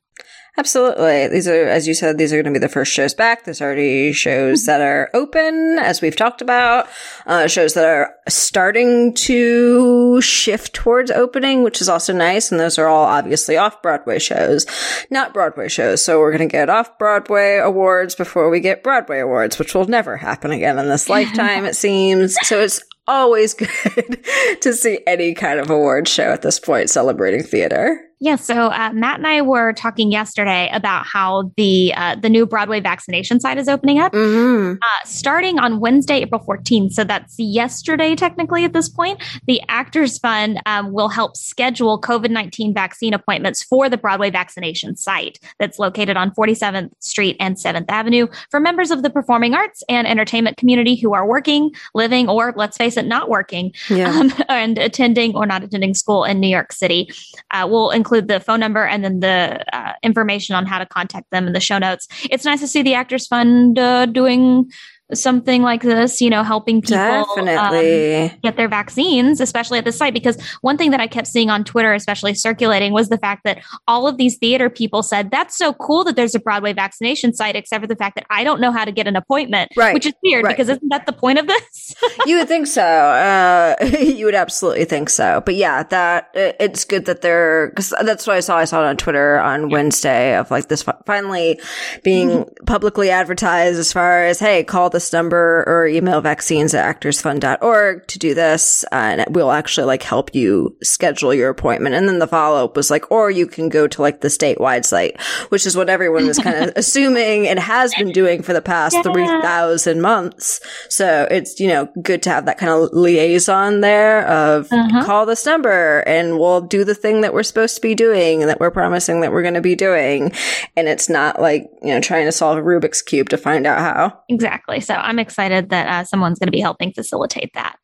Absolutely. 0.58 1.28
These 1.28 1.48
are, 1.48 1.68
as 1.68 1.86
you 1.86 1.92
said, 1.92 2.16
these 2.16 2.32
are 2.32 2.36
going 2.36 2.52
to 2.52 2.58
be 2.58 2.64
the 2.64 2.68
first 2.68 2.92
shows 2.92 3.12
back. 3.12 3.44
There's 3.44 3.60
already 3.60 4.12
shows 4.14 4.64
that 4.64 4.80
are 4.80 5.10
open, 5.12 5.78
as 5.78 6.00
we've 6.00 6.16
talked 6.16 6.40
about, 6.40 6.88
uh, 7.26 7.46
shows 7.46 7.74
that 7.74 7.84
are 7.84 8.14
starting 8.26 9.12
to 9.14 10.20
shift 10.22 10.72
towards 10.72 11.10
opening, 11.10 11.62
which 11.62 11.82
is 11.82 11.90
also 11.90 12.14
nice. 12.14 12.50
And 12.50 12.58
those 12.58 12.78
are 12.78 12.86
all 12.86 13.04
obviously 13.04 13.58
off 13.58 13.82
Broadway 13.82 14.18
shows, 14.18 14.64
not 15.10 15.34
Broadway 15.34 15.68
shows. 15.68 16.02
So 16.02 16.20
we're 16.20 16.36
going 16.36 16.48
to 16.48 16.52
get 16.52 16.70
off 16.70 16.98
Broadway 16.98 17.58
awards 17.58 18.14
before 18.14 18.48
we 18.48 18.60
get 18.60 18.82
Broadway 18.82 19.20
awards, 19.20 19.58
which 19.58 19.74
will 19.74 19.86
never 19.86 20.16
happen 20.16 20.52
again 20.52 20.78
in 20.78 20.88
this 20.88 21.08
lifetime, 21.10 21.66
it 21.66 21.76
seems. 21.76 22.34
So 22.42 22.60
it's 22.60 22.82
always 23.06 23.52
good 23.54 24.24
to 24.62 24.72
see 24.72 25.00
any 25.06 25.34
kind 25.34 25.60
of 25.60 25.68
award 25.68 26.08
show 26.08 26.32
at 26.32 26.40
this 26.40 26.58
point 26.58 26.88
celebrating 26.88 27.42
theater. 27.42 28.05
Yeah, 28.18 28.36
so 28.36 28.68
uh, 28.68 28.92
Matt 28.94 29.18
and 29.18 29.26
I 29.26 29.42
were 29.42 29.74
talking 29.74 30.10
yesterday 30.10 30.70
about 30.72 31.04
how 31.04 31.50
the 31.58 31.92
uh, 31.94 32.14
the 32.14 32.30
new 32.30 32.46
Broadway 32.46 32.80
vaccination 32.80 33.40
site 33.40 33.58
is 33.58 33.68
opening 33.68 33.98
up, 33.98 34.12
mm-hmm. 34.12 34.78
uh, 34.80 35.04
starting 35.04 35.58
on 35.58 35.80
Wednesday, 35.80 36.22
April 36.22 36.40
14th. 36.40 36.92
So 36.92 37.04
that's 37.04 37.38
yesterday, 37.38 38.14
technically 38.14 38.64
at 38.64 38.72
this 38.72 38.88
point. 38.88 39.22
The 39.46 39.60
Actors 39.68 40.18
Fund 40.18 40.62
um, 40.64 40.92
will 40.92 41.10
help 41.10 41.36
schedule 41.36 42.00
COVID 42.00 42.30
19 42.30 42.72
vaccine 42.72 43.12
appointments 43.12 43.62
for 43.62 43.90
the 43.90 43.98
Broadway 43.98 44.30
vaccination 44.30 44.96
site 44.96 45.38
that's 45.58 45.78
located 45.78 46.16
on 46.16 46.30
47th 46.30 46.90
Street 47.00 47.36
and 47.38 47.56
7th 47.56 47.84
Avenue 47.90 48.28
for 48.50 48.60
members 48.60 48.90
of 48.90 49.02
the 49.02 49.10
performing 49.10 49.52
arts 49.52 49.82
and 49.90 50.06
entertainment 50.06 50.56
community 50.56 50.96
who 50.96 51.12
are 51.12 51.26
working, 51.26 51.70
living, 51.94 52.30
or 52.30 52.54
let's 52.56 52.78
face 52.78 52.96
it, 52.96 53.04
not 53.04 53.28
working, 53.28 53.74
yeah. 53.90 54.08
um, 54.08 54.32
and 54.48 54.78
attending 54.78 55.36
or 55.36 55.44
not 55.44 55.62
attending 55.62 55.92
school 55.92 56.24
in 56.24 56.40
New 56.40 56.48
York 56.48 56.72
City. 56.72 57.10
Uh, 57.50 57.68
we'll 57.70 57.90
include 58.06 58.28
the 58.28 58.38
phone 58.38 58.60
number 58.60 58.86
and 58.86 59.02
then 59.02 59.18
the 59.18 59.64
uh, 59.76 59.92
information 60.04 60.54
on 60.54 60.64
how 60.64 60.78
to 60.78 60.86
contact 60.86 61.28
them 61.32 61.46
in 61.48 61.52
the 61.52 61.60
show 61.60 61.78
notes. 61.78 62.06
It's 62.30 62.44
nice 62.44 62.60
to 62.60 62.68
see 62.68 62.82
the 62.82 62.94
Actors 62.94 63.26
Fund 63.26 63.78
uh, 63.78 64.06
doing 64.06 64.70
something 65.14 65.62
like 65.62 65.82
this, 65.82 66.20
you 66.20 66.30
know, 66.30 66.42
helping 66.42 66.82
people 66.82 66.96
Definitely. 66.96 68.24
Um, 68.24 68.30
get 68.42 68.56
their 68.56 68.68
vaccines, 68.68 69.40
especially 69.40 69.78
at 69.78 69.84
the 69.84 69.92
site. 69.92 70.12
Because 70.12 70.40
one 70.62 70.76
thing 70.76 70.90
that 70.90 71.00
I 71.00 71.06
kept 71.06 71.28
seeing 71.28 71.48
on 71.48 71.64
Twitter, 71.64 71.94
especially 71.94 72.34
circulating, 72.34 72.92
was 72.92 73.08
the 73.08 73.18
fact 73.18 73.44
that 73.44 73.62
all 73.86 74.08
of 74.08 74.16
these 74.16 74.36
theater 74.38 74.68
people 74.68 75.02
said, 75.02 75.30
that's 75.30 75.56
so 75.56 75.72
cool 75.74 76.02
that 76.04 76.16
there's 76.16 76.34
a 76.34 76.40
Broadway 76.40 76.72
vaccination 76.72 77.32
site, 77.32 77.54
except 77.54 77.82
for 77.82 77.86
the 77.86 77.96
fact 77.96 78.16
that 78.16 78.26
I 78.30 78.42
don't 78.42 78.60
know 78.60 78.72
how 78.72 78.84
to 78.84 78.90
get 78.90 79.06
an 79.06 79.14
appointment, 79.14 79.72
right. 79.76 79.94
which 79.94 80.06
is 80.06 80.14
weird 80.22 80.44
right. 80.44 80.56
because 80.56 80.68
isn't 80.68 80.88
that 80.88 81.06
the 81.06 81.12
point 81.12 81.38
of 81.38 81.46
this? 81.46 81.94
you 82.26 82.38
would 82.38 82.48
think 82.48 82.66
so. 82.66 82.82
Uh, 82.82 83.76
you 84.00 84.24
would 84.24 84.34
absolutely 84.34 84.86
think 84.86 85.08
so. 85.08 85.40
But 85.44 85.54
yeah, 85.54 85.84
that 85.84 86.30
it's 86.34 86.84
good 86.84 87.06
that 87.06 87.20
they're, 87.22 87.68
because 87.68 87.94
that's 88.02 88.26
what 88.26 88.36
I 88.36 88.40
saw. 88.40 88.56
I 88.56 88.64
saw 88.64 88.82
it 88.82 88.86
on 88.86 88.96
Twitter 88.96 89.38
on 89.38 89.70
yeah. 89.70 89.76
Wednesday 89.76 90.36
of 90.36 90.50
like 90.50 90.68
this 90.68 90.84
finally 91.06 91.60
being 92.02 92.30
mm-hmm. 92.30 92.64
publicly 92.64 93.10
advertised 93.10 93.78
as 93.78 93.92
far 93.92 94.24
as, 94.24 94.40
hey, 94.40 94.64
call 94.64 94.90
this 94.96 95.12
number 95.12 95.62
or 95.66 95.86
email 95.86 96.22
vaccines 96.22 96.72
at 96.72 97.00
actorsfund.org 97.00 98.06
to 98.06 98.18
do 98.18 98.32
this. 98.32 98.82
and 98.90 99.24
we'll 99.28 99.52
actually 99.52 99.86
like 99.86 100.02
help 100.02 100.34
you 100.34 100.74
schedule 100.82 101.34
your 101.34 101.50
appointment. 101.50 101.94
And 101.94 102.08
then 102.08 102.18
the 102.18 102.26
follow 102.26 102.64
up 102.64 102.76
was 102.76 102.90
like, 102.90 103.10
or 103.10 103.30
you 103.30 103.46
can 103.46 103.68
go 103.68 103.86
to 103.86 104.00
like 104.00 104.22
the 104.22 104.28
statewide 104.28 104.86
site, 104.86 105.20
which 105.50 105.66
is 105.66 105.76
what 105.76 105.90
everyone 105.90 106.26
was 106.26 106.38
kind 106.38 106.56
of 106.56 106.72
assuming 106.76 107.46
and 107.46 107.58
has 107.58 107.94
been 107.94 108.10
doing 108.10 108.42
for 108.42 108.54
the 108.54 108.62
past 108.62 108.96
yeah. 108.96 109.02
3000 109.02 110.00
months. 110.00 110.60
So 110.88 111.28
it's, 111.30 111.60
you 111.60 111.68
know, 111.68 111.88
good 112.02 112.22
to 112.22 112.30
have 112.30 112.46
that 112.46 112.56
kind 112.56 112.72
of 112.72 112.88
liaison 112.92 113.82
there 113.82 114.26
of 114.26 114.72
uh-huh. 114.72 115.04
call 115.04 115.26
this 115.26 115.44
number 115.44 116.00
and 116.06 116.38
we'll 116.38 116.62
do 116.62 116.84
the 116.84 116.94
thing 116.94 117.20
that 117.20 117.34
we're 117.34 117.42
supposed 117.42 117.76
to 117.76 117.82
be 117.82 117.94
doing 117.94 118.42
and 118.42 118.48
that 118.48 118.60
we're 118.60 118.70
promising 118.70 119.20
that 119.20 119.32
we're 119.32 119.42
going 119.42 119.54
to 119.54 119.60
be 119.60 119.74
doing. 119.74 120.32
And 120.74 120.88
it's 120.88 121.10
not 121.10 121.40
like, 121.40 121.68
you 121.82 121.88
know, 121.88 122.00
trying 122.00 122.24
to 122.24 122.32
solve 122.32 122.56
a 122.58 122.62
Rubik's 122.62 123.02
cube 123.02 123.28
to 123.28 123.36
find 123.36 123.66
out 123.66 123.78
how. 123.78 124.22
Exactly. 124.28 124.80
So 124.86 124.94
I'm 124.94 125.18
excited 125.18 125.70
that 125.70 125.88
uh, 125.88 126.04
someone's 126.04 126.38
going 126.38 126.48
to 126.48 126.52
be 126.52 126.60
helping 126.60 126.92
facilitate 126.92 127.52
that. 127.54 127.76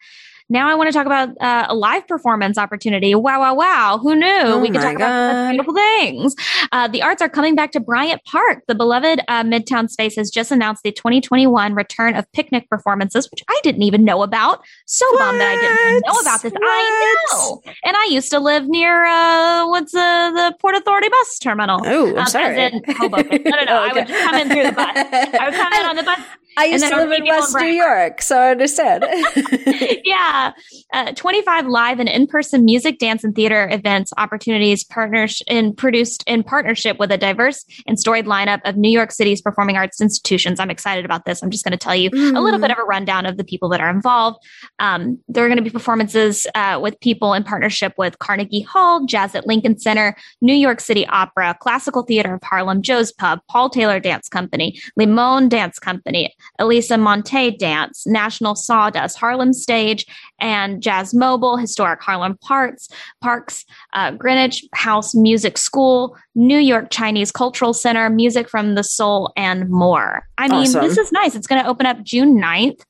Now 0.52 0.68
I 0.68 0.74
want 0.74 0.88
to 0.88 0.92
talk 0.92 1.06
about 1.06 1.30
uh, 1.40 1.66
a 1.70 1.74
live 1.74 2.06
performance 2.06 2.58
opportunity. 2.58 3.14
Wow, 3.14 3.40
wow, 3.40 3.54
wow. 3.54 3.98
Who 4.02 4.14
knew? 4.14 4.26
Oh 4.28 4.58
we 4.60 4.68
could 4.68 4.82
talk 4.82 4.98
God. 4.98 5.30
about 5.30 5.50
beautiful 5.50 5.74
things. 5.74 6.36
Uh, 6.70 6.88
the 6.88 7.00
arts 7.00 7.22
are 7.22 7.28
coming 7.30 7.54
back 7.54 7.72
to 7.72 7.80
Bryant 7.80 8.22
Park. 8.24 8.64
The 8.68 8.74
beloved 8.74 9.20
uh, 9.28 9.44
Midtown 9.44 9.88
space 9.88 10.16
has 10.16 10.30
just 10.30 10.50
announced 10.50 10.82
the 10.82 10.92
2021 10.92 11.74
return 11.74 12.14
of 12.14 12.30
picnic 12.32 12.68
performances, 12.68 13.30
which 13.30 13.42
I 13.48 13.58
didn't 13.62 13.82
even 13.82 14.04
know 14.04 14.22
about. 14.22 14.62
So 14.84 15.10
what? 15.12 15.18
bummed 15.20 15.40
that 15.40 15.48
I 15.48 15.60
didn't 15.60 15.88
even 15.88 16.02
know 16.06 16.20
about 16.20 16.42
this. 16.42 16.52
What? 16.52 16.62
I 16.62 17.26
know. 17.32 17.62
And 17.84 17.96
I 17.96 18.04
used 18.10 18.30
to 18.32 18.38
live 18.38 18.68
near, 18.68 19.06
uh, 19.06 19.66
what's 19.68 19.94
uh, 19.94 20.30
the 20.32 20.54
Port 20.60 20.74
Authority 20.74 21.08
bus 21.08 21.38
terminal. 21.38 21.80
Oh, 21.82 22.10
I'm 22.10 22.18
um, 22.18 22.26
sorry. 22.26 22.56
No, 22.56 22.68
no, 22.68 23.08
no. 23.08 23.20
okay. 23.20 23.32
I 23.54 23.92
would 23.94 24.08
come 24.08 24.34
in 24.34 24.48
through 24.48 24.64
the 24.64 24.72
bus. 24.72 24.96
I 24.96 25.48
would 25.48 25.54
come 25.54 25.72
in 25.72 25.86
on 25.86 25.96
the 25.96 26.02
bus 26.02 26.20
I 26.56 26.66
used 26.66 26.86
to 26.86 26.96
live 26.96 27.12
in 27.12 27.24
West 27.24 27.56
New 27.56 27.66
York, 27.66 28.20
so 28.20 28.38
I 28.38 28.50
understand. 28.50 29.04
yeah. 30.04 30.52
Uh, 30.92 31.12
25 31.12 31.66
live 31.66 31.98
and 31.98 32.08
in 32.08 32.26
person 32.26 32.64
music, 32.64 32.98
dance, 32.98 33.24
and 33.24 33.34
theater 33.34 33.68
events 33.70 34.12
opportunities 34.18 34.84
partners 34.84 35.42
and 35.48 35.76
produced 35.76 36.22
in 36.26 36.42
partnership 36.42 36.98
with 36.98 37.10
a 37.10 37.16
diverse 37.18 37.64
and 37.86 37.98
storied 37.98 38.26
lineup 38.26 38.60
of 38.64 38.76
New 38.76 38.90
York 38.90 39.12
City's 39.12 39.40
performing 39.40 39.76
arts 39.76 40.00
institutions. 40.00 40.60
I'm 40.60 40.70
excited 40.70 41.04
about 41.04 41.24
this. 41.24 41.42
I'm 41.42 41.50
just 41.50 41.64
going 41.64 41.72
to 41.72 41.78
tell 41.78 41.94
you 41.94 42.10
mm. 42.10 42.36
a 42.36 42.40
little 42.40 42.60
bit 42.60 42.70
mm. 42.70 42.74
of 42.74 42.78
a 42.78 42.84
rundown 42.84 43.26
of 43.26 43.36
the 43.36 43.44
people 43.44 43.68
that 43.70 43.80
are 43.80 43.90
involved. 43.90 44.38
Um, 44.78 45.18
there 45.28 45.44
are 45.44 45.48
going 45.48 45.58
to 45.58 45.64
be 45.64 45.70
performances 45.70 46.46
uh, 46.54 46.78
with 46.82 47.00
people 47.00 47.32
in 47.32 47.44
partnership 47.44 47.94
with 47.96 48.18
Carnegie 48.18 48.62
Hall, 48.62 49.06
Jazz 49.06 49.34
at 49.34 49.46
Lincoln 49.46 49.78
Center, 49.78 50.16
New 50.40 50.54
York 50.54 50.80
City 50.80 51.06
Opera, 51.06 51.56
Classical 51.60 52.02
Theater 52.02 52.34
of 52.34 52.42
Harlem, 52.42 52.82
Joe's 52.82 53.12
Pub, 53.12 53.40
Paul 53.48 53.70
Taylor 53.70 54.00
Dance 54.00 54.28
Company, 54.28 54.78
Limon 54.96 55.48
Dance 55.48 55.78
Company, 55.78 56.34
Elisa 56.58 56.98
Monte 56.98 57.56
Dance, 57.56 58.06
National 58.06 58.54
Sawdust, 58.54 59.18
Harlem 59.18 59.52
Stage, 59.52 60.06
and 60.38 60.82
Jazz 60.82 61.14
Mobile, 61.14 61.56
Historic 61.56 62.02
Harlem 62.02 62.36
Parks, 62.38 62.88
Parks, 63.20 63.64
uh, 63.94 64.10
Greenwich 64.12 64.64
House 64.74 65.14
Music 65.14 65.58
School, 65.58 66.16
New 66.34 66.58
York 66.58 66.88
Chinese 66.90 67.32
Cultural 67.32 67.74
Center, 67.74 68.08
Music 68.10 68.48
from 68.48 68.74
the 68.74 68.84
Soul, 68.84 69.32
and 69.36 69.68
more. 69.68 70.26
I 70.38 70.48
mean, 70.48 70.62
awesome. 70.62 70.82
this 70.82 70.98
is 70.98 71.12
nice. 71.12 71.34
It's 71.34 71.46
going 71.46 71.62
to 71.62 71.68
open 71.68 71.86
up 71.86 72.02
June 72.02 72.40
9th. 72.40 72.80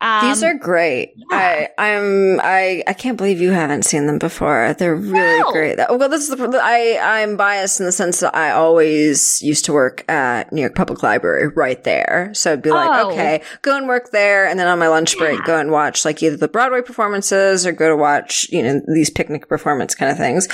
Um, 0.00 0.28
These 0.28 0.44
are 0.44 0.54
great. 0.54 1.14
Yeah. 1.16 1.26
I 1.30 1.68
I'm 1.76 2.40
I 2.40 2.84
I 2.86 2.92
can't 2.92 3.16
believe 3.16 3.40
you 3.40 3.50
haven't 3.50 3.84
seen 3.84 4.06
them 4.06 4.18
before. 4.18 4.74
They're 4.78 4.94
really 4.94 5.40
no. 5.40 5.50
great. 5.50 5.76
Well, 5.90 6.08
this 6.08 6.28
is 6.28 6.36
the 6.36 6.60
I 6.62 6.98
I'm 7.02 7.36
biased 7.36 7.80
in 7.80 7.86
the 7.86 7.90
sense 7.90 8.20
that 8.20 8.34
I 8.34 8.52
always 8.52 9.42
used 9.42 9.64
to 9.64 9.72
work 9.72 10.08
at 10.08 10.52
New 10.52 10.60
York 10.60 10.76
Public 10.76 11.02
Library 11.02 11.48
right 11.48 11.82
there. 11.82 12.30
So 12.32 12.52
I'd 12.52 12.62
be 12.62 12.70
like, 12.70 12.88
oh. 12.92 13.10
okay, 13.10 13.42
go 13.62 13.76
and 13.76 13.88
work 13.88 14.12
there, 14.12 14.46
and 14.46 14.60
then 14.60 14.68
on 14.68 14.78
my 14.78 14.86
lunch 14.86 15.18
break, 15.18 15.44
go 15.44 15.58
and 15.58 15.72
watch 15.72 16.04
like 16.04 16.22
either 16.22 16.36
the 16.36 16.46
Broadway 16.46 16.82
performances 16.82 17.66
or 17.66 17.72
go 17.72 17.88
to 17.88 17.96
watch 17.96 18.48
you 18.50 18.62
know 18.62 18.80
these 18.86 19.10
picnic 19.10 19.48
performance 19.48 19.96
kind 19.96 20.12
of 20.12 20.16
things. 20.16 20.46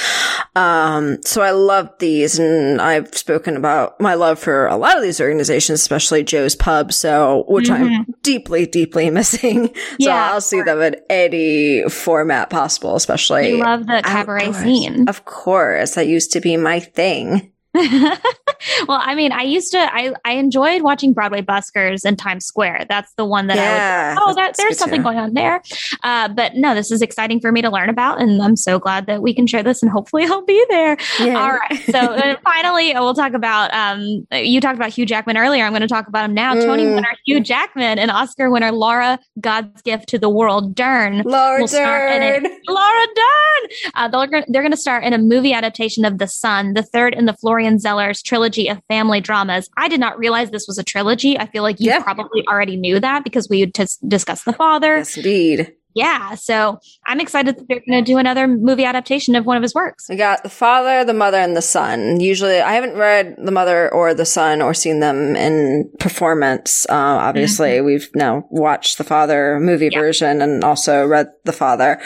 Um, 0.57 1.23
so 1.23 1.43
I 1.43 1.51
love 1.51 1.91
these, 1.99 2.39
and 2.39 2.81
I've 2.81 3.15
spoken 3.15 3.59
about 3.59 4.01
my 4.01 4.15
love 4.15 4.39
for 4.39 4.69
a 4.69 4.77
lot 4.77 4.97
of 4.97 5.03
these 5.03 5.21
organizations, 5.21 5.81
especially 5.81 6.25
Joe's 6.25 6.57
Pub. 6.57 6.95
So 6.95 7.45
which 7.47 7.69
mm-hmm. 7.69 7.85
I'm 7.85 8.15
deeply 8.23 8.65
deeply 8.65 9.11
missing 9.11 9.34
so 9.41 9.69
yeah, 9.99 10.33
I'll 10.33 10.41
see 10.41 10.63
them 10.63 10.81
in 10.81 10.97
any 11.09 11.89
format 11.89 12.51
possible, 12.51 12.97
especially. 12.97 13.51
You 13.51 13.59
love 13.59 13.87
the 13.87 14.03
cabaret 14.05 14.47
outdoors. 14.47 14.63
scene. 14.63 15.09
Of 15.09 15.25
course. 15.25 15.95
That 15.95 16.07
used 16.07 16.33
to 16.33 16.41
be 16.41 16.57
my 16.57 16.81
thing. 16.81 17.51
well, 18.87 19.01
I 19.03 19.17
mean, 19.17 19.33
I 19.33 19.43
used 19.43 19.73
to, 19.73 19.79
I, 19.79 20.13
I 20.25 20.35
enjoyed 20.35 20.83
watching 20.83 21.13
Broadway 21.13 21.43
Buskers 21.43 22.05
in 22.05 22.15
Times 22.15 22.47
Square. 22.47 22.87
That's 22.89 23.13
the 23.15 23.25
one 23.25 23.49
that 23.49 23.57
yeah, 23.57 24.15
I 24.17 24.25
was, 24.25 24.33
oh, 24.33 24.35
that, 24.37 24.57
there's 24.57 24.79
something 24.79 25.01
too. 25.01 25.05
going 25.05 25.19
on 25.19 25.35
there. 25.35 25.61
Uh, 26.05 26.29
but 26.29 26.55
no, 26.55 26.75
this 26.77 26.93
is 26.93 27.03
exciting 27.03 27.41
for 27.41 27.51
me 27.51 27.63
to 27.63 27.71
learn 27.71 27.89
about. 27.89 28.21
And 28.21 28.41
I'm 28.41 28.55
so 28.55 28.79
glad 28.79 29.07
that 29.07 29.23
we 29.23 29.35
can 29.35 29.49
share 29.49 29.65
this 29.65 29.83
and 29.83 29.91
hopefully 29.91 30.25
I'll 30.29 30.45
be 30.45 30.65
there. 30.71 30.97
Yeah. 31.19 31.41
All 31.41 31.51
right. 31.51 31.83
So 31.87 32.37
finally, 32.45 32.93
we'll 32.95 33.15
talk 33.15 33.33
about, 33.33 33.75
um, 33.75 34.25
you 34.33 34.61
talked 34.61 34.77
about 34.77 34.91
Hugh 34.91 35.07
Jackman 35.07 35.37
earlier. 35.37 35.65
I'm 35.65 35.73
going 35.73 35.83
to 35.83 35.89
talk 35.89 36.07
about 36.07 36.25
him 36.25 36.35
now. 36.35 36.55
Mm. 36.55 36.65
Tony 36.65 36.87
winner 36.87 37.09
Hugh 37.27 37.41
Jackman 37.41 37.99
and 37.99 38.11
Oscar 38.11 38.51
winner 38.51 38.71
Laura 38.71 39.19
God's 39.41 39.83
Gift 39.83 40.09
to 40.11 40.19
the 40.19 40.29
World 40.29 40.77
Dern. 40.77 41.23
Laura 41.25 41.67
Dern. 41.67 42.47
A, 42.47 42.51
Laura 42.69 43.07
Dern. 43.17 43.71
Uh, 43.95 44.09
they're, 44.09 44.45
they're 44.47 44.63
going 44.63 44.71
to 44.71 44.77
start 44.77 45.03
in 45.03 45.13
a 45.13 45.19
movie 45.19 45.53
adaptation 45.53 46.05
of 46.05 46.19
The 46.19 46.29
Son, 46.29 46.75
the 46.75 46.83
third 46.83 47.15
in 47.15 47.27
the 47.27 47.35
Florian 47.35 47.64
Florian 47.65 47.79
Zeller's 47.79 48.23
trilogy 48.23 48.69
of 48.69 48.83
family 48.89 49.21
dramas. 49.21 49.71
I 49.77 49.89
did 49.89 49.99
not 49.99 50.19
realize 50.19 50.51
this 50.51 50.67
was 50.67 50.79
a 50.79 50.85
trilogy. 50.85 51.39
I 51.39 51.47
feel 51.47 51.63
like 51.63 51.81
you 51.81 51.91
yeah. 51.91 52.03
probably 52.03 52.47
already 52.47 52.77
knew 52.77 53.01
that 53.01 53.25
because 53.25 53.49
we 53.49 53.61
had 53.61 53.73
t- 53.73 53.87
discussed 54.07 54.45
The 54.45 54.53
Father. 54.53 54.99
Yes, 54.99 55.17
indeed. 55.17 55.73
Yeah, 55.95 56.35
so 56.35 56.81
I'm 57.07 57.21
excited 57.21 57.57
that 57.57 57.69
they're 57.69 57.81
going 57.89 58.05
to 58.05 58.13
do 58.13 58.19
another 58.19 58.49
movie 58.49 58.85
adaptation 58.85 59.37
of 59.37 59.47
one 59.47 59.57
of 59.57 59.63
his 59.63 59.75
works. 59.75 60.09
We 60.11 60.17
got 60.17 60.43
the 60.43 60.51
father, 60.51 61.05
the 61.05 61.15
mother, 61.15 61.39
and 61.39 61.57
the 61.57 61.63
son. 61.63 62.21
Usually, 62.21 62.61
I 62.61 62.73
haven't 62.73 62.97
read 62.97 63.37
the 63.39 63.53
mother 63.53 63.95
or 63.95 64.13
the 64.13 64.27
son 64.27 64.61
or 64.61 64.75
seen 64.75 64.99
them 64.99 65.37
in 65.37 65.91
performance. 66.01 66.85
Uh, 66.91 66.95
obviously, 66.95 67.71
mm-hmm. 67.71 67.87
we've 67.87 68.11
now 68.15 68.45
watched 68.51 68.99
the 68.99 69.05
father 69.05 69.61
movie 69.61 69.89
yeah. 69.91 70.01
version 70.01 70.43
and 70.43 70.65
also 70.65 71.07
read 71.07 71.29
the 71.45 71.53
father. 71.53 72.03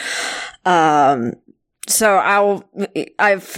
Um, 0.67 1.33
so 1.88 2.16
I'll, 2.16 2.64
I've, 3.18 3.54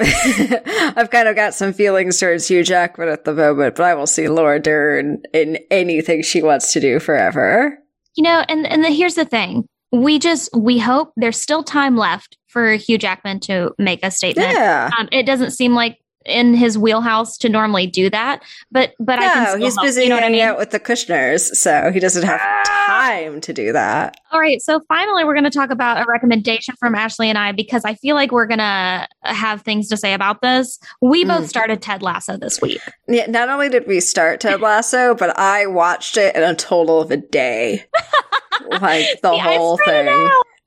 I've 0.97 1.11
kind 1.11 1.29
of 1.29 1.37
got 1.37 1.55
some 1.55 1.73
feelings 1.73 2.19
towards 2.19 2.49
Hugh 2.49 2.65
Jackman 2.65 3.09
at 3.09 3.25
the 3.25 3.35
moment, 3.35 3.77
but 3.77 3.85
I 3.85 3.95
will 3.95 4.07
see 4.07 4.29
Laura 4.29 4.59
Dern 4.59 5.23
in 5.33 5.59
anything 5.71 6.23
she 6.23 6.43
wants 6.43 6.73
to 6.73 6.81
do 6.81 6.99
forever. 7.01 7.79
You 8.17 8.25
know, 8.25 8.45
and, 8.49 8.67
and 8.67 8.85
the, 8.85 8.91
here's 8.91 9.15
the 9.15 9.25
thing. 9.25 9.67
We 9.93 10.19
just, 10.19 10.51
we 10.57 10.79
hope 10.79 11.13
there's 11.17 11.41
still 11.41 11.63
time 11.63 11.97
left 11.97 12.37
for 12.49 12.73
Hugh 12.75 12.99
Jackman 12.99 13.41
to 13.41 13.73
make 13.79 14.05
a 14.05 14.11
statement. 14.11 14.53
Yeah. 14.53 14.91
Um, 14.99 15.09
it 15.13 15.27
doesn't 15.27 15.53
seem 15.53 15.75
like 15.75 16.00
in 16.27 16.53
his 16.55 16.77
wheelhouse 16.77 17.39
to 17.39 17.49
normally 17.49 17.87
do 17.87 18.11
that. 18.11 18.43
But 18.71 18.93
but 19.01 19.17
no, 19.17 19.27
I 19.27 19.29
can 19.29 19.61
he's 19.61 19.75
help, 19.75 19.87
busy 19.87 20.03
you 20.03 20.09
know 20.11 20.17
hanging 20.17 20.41
I 20.41 20.45
mean? 20.45 20.49
out 20.49 20.59
with 20.59 20.71
the 20.71 20.81
Kushners, 20.81 21.55
so 21.57 21.91
he 21.93 21.99
doesn't 22.01 22.25
have 22.25 22.41
time 22.67 23.41
to 23.41 23.53
do 23.53 23.73
that. 23.73 24.17
All 24.31 24.39
right, 24.41 24.61
so 24.61 24.81
finally 24.89 25.25
we're 25.25 25.33
going 25.35 25.45
to 25.45 25.51
talk 25.51 25.71
about 25.71 26.01
a 26.01 26.05
recommendation 26.11 26.75
from 26.79 26.95
Ashley 26.95 27.29
and 27.31 27.39
I 27.39 27.53
because 27.53 27.85
I 27.85 27.95
feel 27.95 28.15
like 28.17 28.33
we're 28.33 28.47
going 28.47 28.59
to 28.59 29.09
have 29.23 29.63
things 29.63 29.89
to 29.89 29.97
say 29.97 30.13
about 30.15 30.43
this. 30.43 30.79
We 31.01 31.25
both 31.25 31.45
Mm. 31.45 31.49
started 31.49 31.81
Ted 31.83 32.03
Lasso 32.03 32.37
this 32.37 32.61
week. 32.61 32.81
Yeah, 33.09 33.27
not 33.27 33.49
only 33.49 33.69
did 33.71 33.87
we 33.87 34.01
start 34.01 34.41
Ted 34.41 34.61
Lasso, 34.63 35.15
but 35.15 35.37
I 35.39 35.67
watched 35.67 36.17
it 36.17 36.37
in 36.37 36.43
a 36.43 36.55
total 36.55 37.01
of 37.01 37.11
a 37.11 37.17
day. 37.17 37.85
like 38.81 39.07
the 39.23 39.33
See, 39.33 39.39
whole 39.39 39.79
thing. 39.79 40.07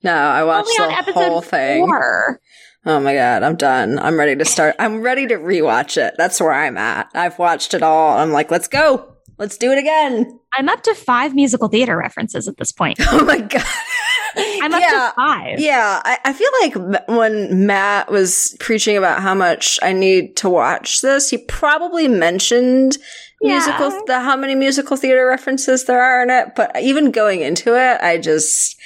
No, 0.02 0.12
I 0.14 0.44
watched 0.44 0.68
the 0.76 1.12
whole 1.12 1.40
thing. 1.40 1.86
four. 1.86 2.40
Oh 2.86 3.00
my 3.00 3.14
god, 3.14 3.42
I'm 3.42 3.56
done. 3.56 3.98
I'm 3.98 4.18
ready 4.18 4.36
to 4.36 4.44
start. 4.44 4.76
I'm 4.78 5.00
ready 5.00 5.26
to 5.28 5.36
rewatch 5.36 5.96
it. 5.96 6.14
That's 6.18 6.40
where 6.40 6.52
I'm 6.52 6.76
at. 6.76 7.08
I've 7.14 7.38
watched 7.38 7.72
it 7.74 7.82
all. 7.82 8.18
I'm 8.18 8.30
like, 8.30 8.50
let's 8.50 8.68
go. 8.68 9.14
Let's 9.38 9.56
do 9.56 9.72
it 9.72 9.78
again. 9.78 10.38
I'm 10.52 10.68
up 10.68 10.82
to 10.84 10.94
five 10.94 11.34
musical 11.34 11.68
theater 11.68 11.96
references 11.96 12.46
at 12.46 12.56
this 12.56 12.72
point. 12.72 12.98
Oh 13.10 13.24
my 13.24 13.40
god. 13.40 13.64
I'm 14.36 14.74
up 14.74 14.80
yeah. 14.80 14.90
to 14.90 15.12
five. 15.16 15.60
Yeah, 15.60 16.02
I, 16.04 16.18
I 16.24 16.32
feel 16.32 16.50
like 16.62 17.08
when 17.08 17.66
Matt 17.66 18.10
was 18.10 18.56
preaching 18.58 18.96
about 18.96 19.22
how 19.22 19.34
much 19.34 19.78
I 19.80 19.92
need 19.92 20.36
to 20.38 20.50
watch 20.50 21.02
this, 21.02 21.30
he 21.30 21.38
probably 21.38 22.08
mentioned 22.08 22.98
Yeah. 23.40 23.58
musical 23.58 23.90
the 24.06 24.20
how 24.20 24.36
many 24.36 24.56
musical 24.56 24.96
theater 24.96 25.26
references 25.26 25.84
there 25.84 26.02
are 26.02 26.22
in 26.22 26.30
it. 26.30 26.54
But 26.56 26.76
even 26.80 27.12
going 27.12 27.42
into 27.42 27.76
it, 27.76 28.00
I 28.00 28.18
just 28.18 28.76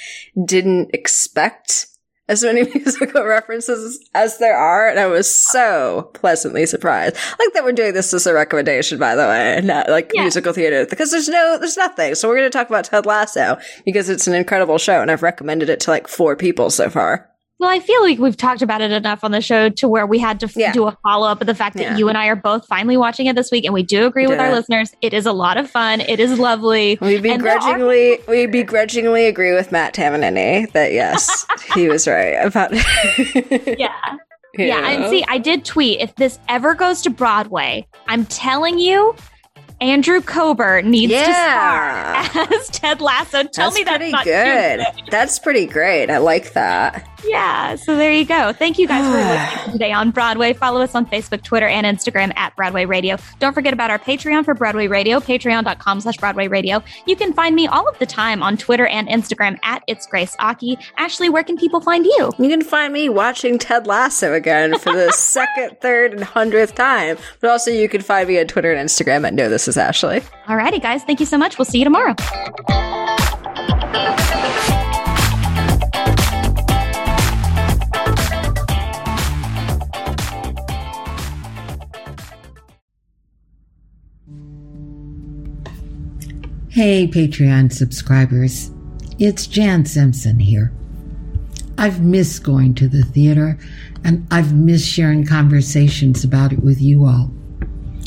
didn't 0.45 0.91
expect 0.93 1.87
as 2.29 2.43
many 2.43 2.63
musical 2.75 3.25
references 3.25 3.99
as 4.13 4.37
there 4.37 4.55
are, 4.55 4.87
and 4.87 4.97
I 4.99 5.07
was 5.07 5.29
so 5.33 6.09
pleasantly 6.13 6.65
surprised. 6.65 7.15
Like 7.37 7.53
that 7.53 7.65
we're 7.65 7.73
doing 7.73 7.93
this 7.93 8.13
as 8.13 8.25
a 8.25 8.33
recommendation, 8.33 8.97
by 8.99 9.15
the 9.15 9.23
way, 9.23 9.55
and 9.57 9.67
not 9.67 9.89
like 9.89 10.11
Yeah. 10.13 10.21
musical 10.21 10.53
theater 10.53 10.85
because 10.85 11.11
there's 11.11 11.27
no, 11.27 11.57
there's 11.59 11.75
nothing. 11.75 12.15
So 12.15 12.29
we're 12.29 12.37
going 12.37 12.49
to 12.49 12.57
talk 12.57 12.69
about 12.69 12.85
Ted 12.85 13.05
Lasso 13.05 13.57
because 13.83 14.09
it's 14.09 14.27
an 14.27 14.33
incredible 14.35 14.77
show, 14.77 15.01
and 15.01 15.11
I've 15.11 15.23
recommended 15.23 15.69
it 15.69 15.81
to 15.81 15.91
like 15.91 16.07
four 16.07 16.37
people 16.37 16.69
so 16.69 16.89
far. 16.89 17.29
Well, 17.59 17.69
I 17.69 17.79
feel 17.81 18.01
like 18.01 18.19
we've 18.19 18.37
talked 18.37 18.61
about 18.61 18.79
it 18.79 18.91
enough 18.91 19.23
on 19.23 19.31
the 19.31 19.41
show 19.41 19.67
to 19.69 19.87
where 19.89 20.05
we 20.07 20.17
had 20.17 20.39
to 20.39 20.45
f- 20.45 20.55
Yeah. 20.55 20.71
do 20.71 20.87
a 20.87 20.97
follow 21.03 21.27
up 21.27 21.41
of 21.41 21.47
the 21.47 21.53
fact 21.53 21.75
that 21.75 21.83
Yeah. 21.83 21.97
you 21.97 22.07
and 22.07 22.17
I 22.17 22.27
are 22.27 22.35
both 22.37 22.65
finally 22.67 22.95
watching 22.95 23.25
it 23.25 23.35
this 23.35 23.51
week, 23.51 23.65
and 23.65 23.73
we 23.73 23.83
do 23.83 24.05
agree 24.05 24.27
with 24.27 24.37
did 24.37 24.45
our 24.45 24.51
it. 24.51 24.53
listeners. 24.55 24.93
It 25.01 25.13
is 25.13 25.25
a 25.25 25.33
lot 25.33 25.57
of 25.57 25.69
fun. 25.69 25.99
It 25.99 26.21
is 26.21 26.39
lovely. 26.39 26.97
We 27.01 27.17
there 27.17 27.33
are- 27.33 27.37
begrudgingly, 27.37 28.19
we 28.29 28.45
begrudgingly 28.45 29.25
agree 29.25 29.53
with 29.53 29.71
Matt 29.73 29.93
Tamanini 29.93 30.71
that 30.71 30.93
yes, 30.93 31.45
he 31.75 31.89
was 31.89 32.07
right 32.07 32.35
about. 32.45 32.71
Yeah. 33.77 33.89
Yeah, 34.57 34.89
and 34.89 35.09
see, 35.11 35.23
I 35.27 35.37
did 35.37 35.63
tweet 35.63 36.01
if 36.01 36.15
this 36.15 36.39
ever 36.49 36.73
goes 36.73 37.03
to 37.03 37.09
Broadway, 37.11 37.87
I'm 38.07 38.25
telling 38.25 38.77
you, 38.79 39.15
Andrew 39.79 40.21
Kober 40.21 40.81
needs 40.81 41.13
Yeah. 41.13 42.23
to 42.23 42.29
star 42.29 42.47
as 42.59 42.67
Ted 42.69 42.99
Lasso. 42.99 43.43
Tell 43.43 43.69
that's 43.71 43.75
me 43.77 43.83
that's 43.83 43.97
pretty 43.97 44.23
good. 44.23 44.85
That's 45.11 45.39
pretty 45.39 45.65
great. 45.67 46.09
I 46.09 46.17
like 46.17 46.53
that. 46.53 47.07
Yeah, 47.25 47.75
so 47.75 47.95
there 47.95 48.11
you 48.13 48.25
go. 48.25 48.53
Thank 48.53 48.77
you 48.79 48.87
guys 48.87 49.05
for 49.05 49.11
listening 49.11 49.71
today 49.73 49.91
on 49.91 50.11
Broadway. 50.11 50.53
Follow 50.53 50.81
us 50.81 50.95
on 50.95 51.05
Facebook, 51.05 51.43
Twitter, 51.43 51.67
and 51.67 51.85
Instagram 51.85 52.31
at 52.35 52.55
Broadway 52.55 52.85
Radio. 52.85 53.17
Don't 53.39 53.53
forget 53.53 53.73
about 53.73 53.91
our 53.91 53.99
Patreon 53.99 54.45
for 54.45 54.53
Broadway 54.53 54.87
Radio, 54.87 55.19
patreon.com 55.19 56.01
slash 56.01 56.17
Broadway 56.17 56.47
Radio. 56.47 56.83
You 57.05 57.15
can 57.15 57.33
find 57.33 57.55
me 57.55 57.67
all 57.67 57.87
of 57.87 57.97
the 57.99 58.05
time 58.05 58.41
on 58.41 58.57
Twitter 58.57 58.87
and 58.87 59.07
Instagram 59.07 59.57
at 59.63 59.83
It's 59.87 60.05
Grace 60.07 60.35
Aki. 60.39 60.77
Ashley, 60.97 61.29
where 61.29 61.43
can 61.43 61.57
people 61.57 61.81
find 61.81 62.05
you? 62.05 62.31
You 62.39 62.49
can 62.49 62.61
find 62.61 62.93
me 62.93 63.09
watching 63.09 63.57
Ted 63.59 63.85
Lasso 63.87 64.33
again 64.33 64.77
for 64.79 64.93
the 64.93 65.11
second, 65.15 65.79
third, 65.81 66.13
and 66.13 66.23
hundredth 66.23 66.75
time. 66.75 67.17
But 67.41 67.49
also, 67.51 67.71
you 67.71 67.89
can 67.89 68.01
find 68.01 68.27
me 68.27 68.39
on 68.39 68.47
Twitter 68.47 68.71
and 68.73 68.87
Instagram 68.89 69.25
at 69.27 69.33
No 69.33 69.49
This 69.49 69.67
Is 69.67 69.77
Ashley. 69.77 70.21
Alrighty, 70.45 70.81
guys. 70.81 71.03
Thank 71.03 71.19
you 71.19 71.25
so 71.25 71.37
much. 71.37 71.57
We'll 71.57 71.65
see 71.65 71.79
you 71.79 71.83
tomorrow. 71.83 72.15
Hey, 86.81 87.09
Patreon 87.09 87.73
subscribers. 87.73 88.71
It's 89.19 89.47
Jan 89.47 89.83
Simpson 89.83 90.39
here. 90.39 90.71
I've 91.77 92.01
missed 92.01 92.43
going 92.43 92.73
to 92.75 92.87
the 92.87 93.03
theater 93.03 93.59
and 94.05 94.25
I've 94.31 94.53
missed 94.53 94.87
sharing 94.87 95.25
conversations 95.25 96.23
about 96.23 96.53
it 96.53 96.63
with 96.63 96.79
you 96.79 97.03
all. 97.03 97.33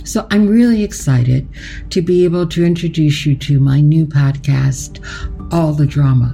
So 0.04 0.26
I'm 0.30 0.48
really 0.48 0.82
excited 0.84 1.46
to 1.90 2.00
be 2.00 2.24
able 2.24 2.46
to 2.46 2.64
introduce 2.64 3.26
you 3.26 3.36
to 3.36 3.60
my 3.60 3.82
new 3.82 4.06
podcast, 4.06 5.04
All 5.52 5.74
the 5.74 5.84
Drama, 5.84 6.28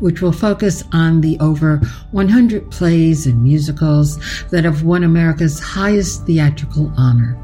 which 0.00 0.22
will 0.22 0.32
focus 0.32 0.84
on 0.94 1.20
the 1.20 1.38
over 1.38 1.80
100 2.12 2.70
plays 2.70 3.26
and 3.26 3.42
musicals 3.42 4.16
that 4.48 4.64
have 4.64 4.84
won 4.84 5.04
America's 5.04 5.60
highest 5.60 6.24
theatrical 6.24 6.90
honor, 6.96 7.36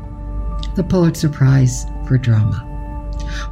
the 0.77 0.83
Pulitzer 0.83 1.29
Prize 1.29 1.85
for 2.09 2.17
Drama. 2.17 2.71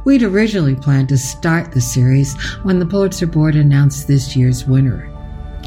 We'd 0.05 0.23
originally 0.23 0.75
planned 0.75 1.09
to 1.09 1.17
start 1.17 1.71
the 1.71 1.81
series 1.81 2.35
when 2.63 2.79
the 2.79 2.85
Pulitzer 2.85 3.27
Board 3.27 3.55
announced 3.55 4.07
this 4.07 4.35
year's 4.35 4.65
winner. 4.65 5.09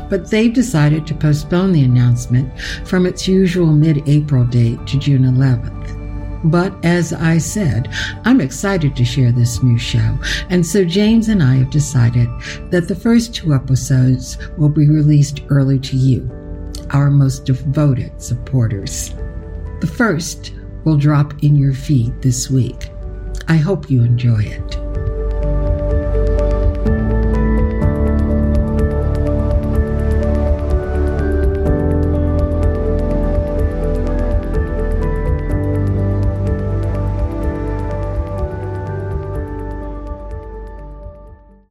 But 0.08 0.30
they've 0.30 0.52
decided 0.52 1.06
to 1.06 1.14
postpone 1.14 1.72
the 1.72 1.84
announcement 1.84 2.58
from 2.84 3.06
its 3.06 3.26
usual 3.26 3.72
mid 3.72 4.08
April 4.08 4.44
date 4.44 4.86
to 4.86 4.98
June 4.98 5.22
11th. 5.22 6.06
But 6.44 6.72
as 6.84 7.12
I 7.12 7.38
said, 7.38 7.88
I'm 8.24 8.40
excited 8.40 8.94
to 8.96 9.04
share 9.04 9.32
this 9.32 9.62
new 9.62 9.78
show, 9.78 10.18
and 10.48 10.64
so 10.64 10.84
James 10.84 11.28
and 11.28 11.42
I 11.42 11.56
have 11.56 11.70
decided 11.70 12.28
that 12.70 12.86
the 12.86 12.94
first 12.94 13.34
two 13.34 13.52
episodes 13.52 14.38
will 14.56 14.68
be 14.68 14.88
released 14.88 15.42
early 15.48 15.78
to 15.80 15.96
you, 15.96 16.30
our 16.90 17.10
most 17.10 17.46
devoted 17.46 18.22
supporters. 18.22 19.14
The 19.80 19.92
first 19.92 20.52
will 20.84 20.96
drop 20.96 21.42
in 21.42 21.56
your 21.56 21.74
feed 21.74 22.22
this 22.22 22.48
week. 22.48 22.90
I 23.48 23.56
hope 23.58 23.90
you 23.90 24.02
enjoy 24.02 24.42
it. 24.42 24.85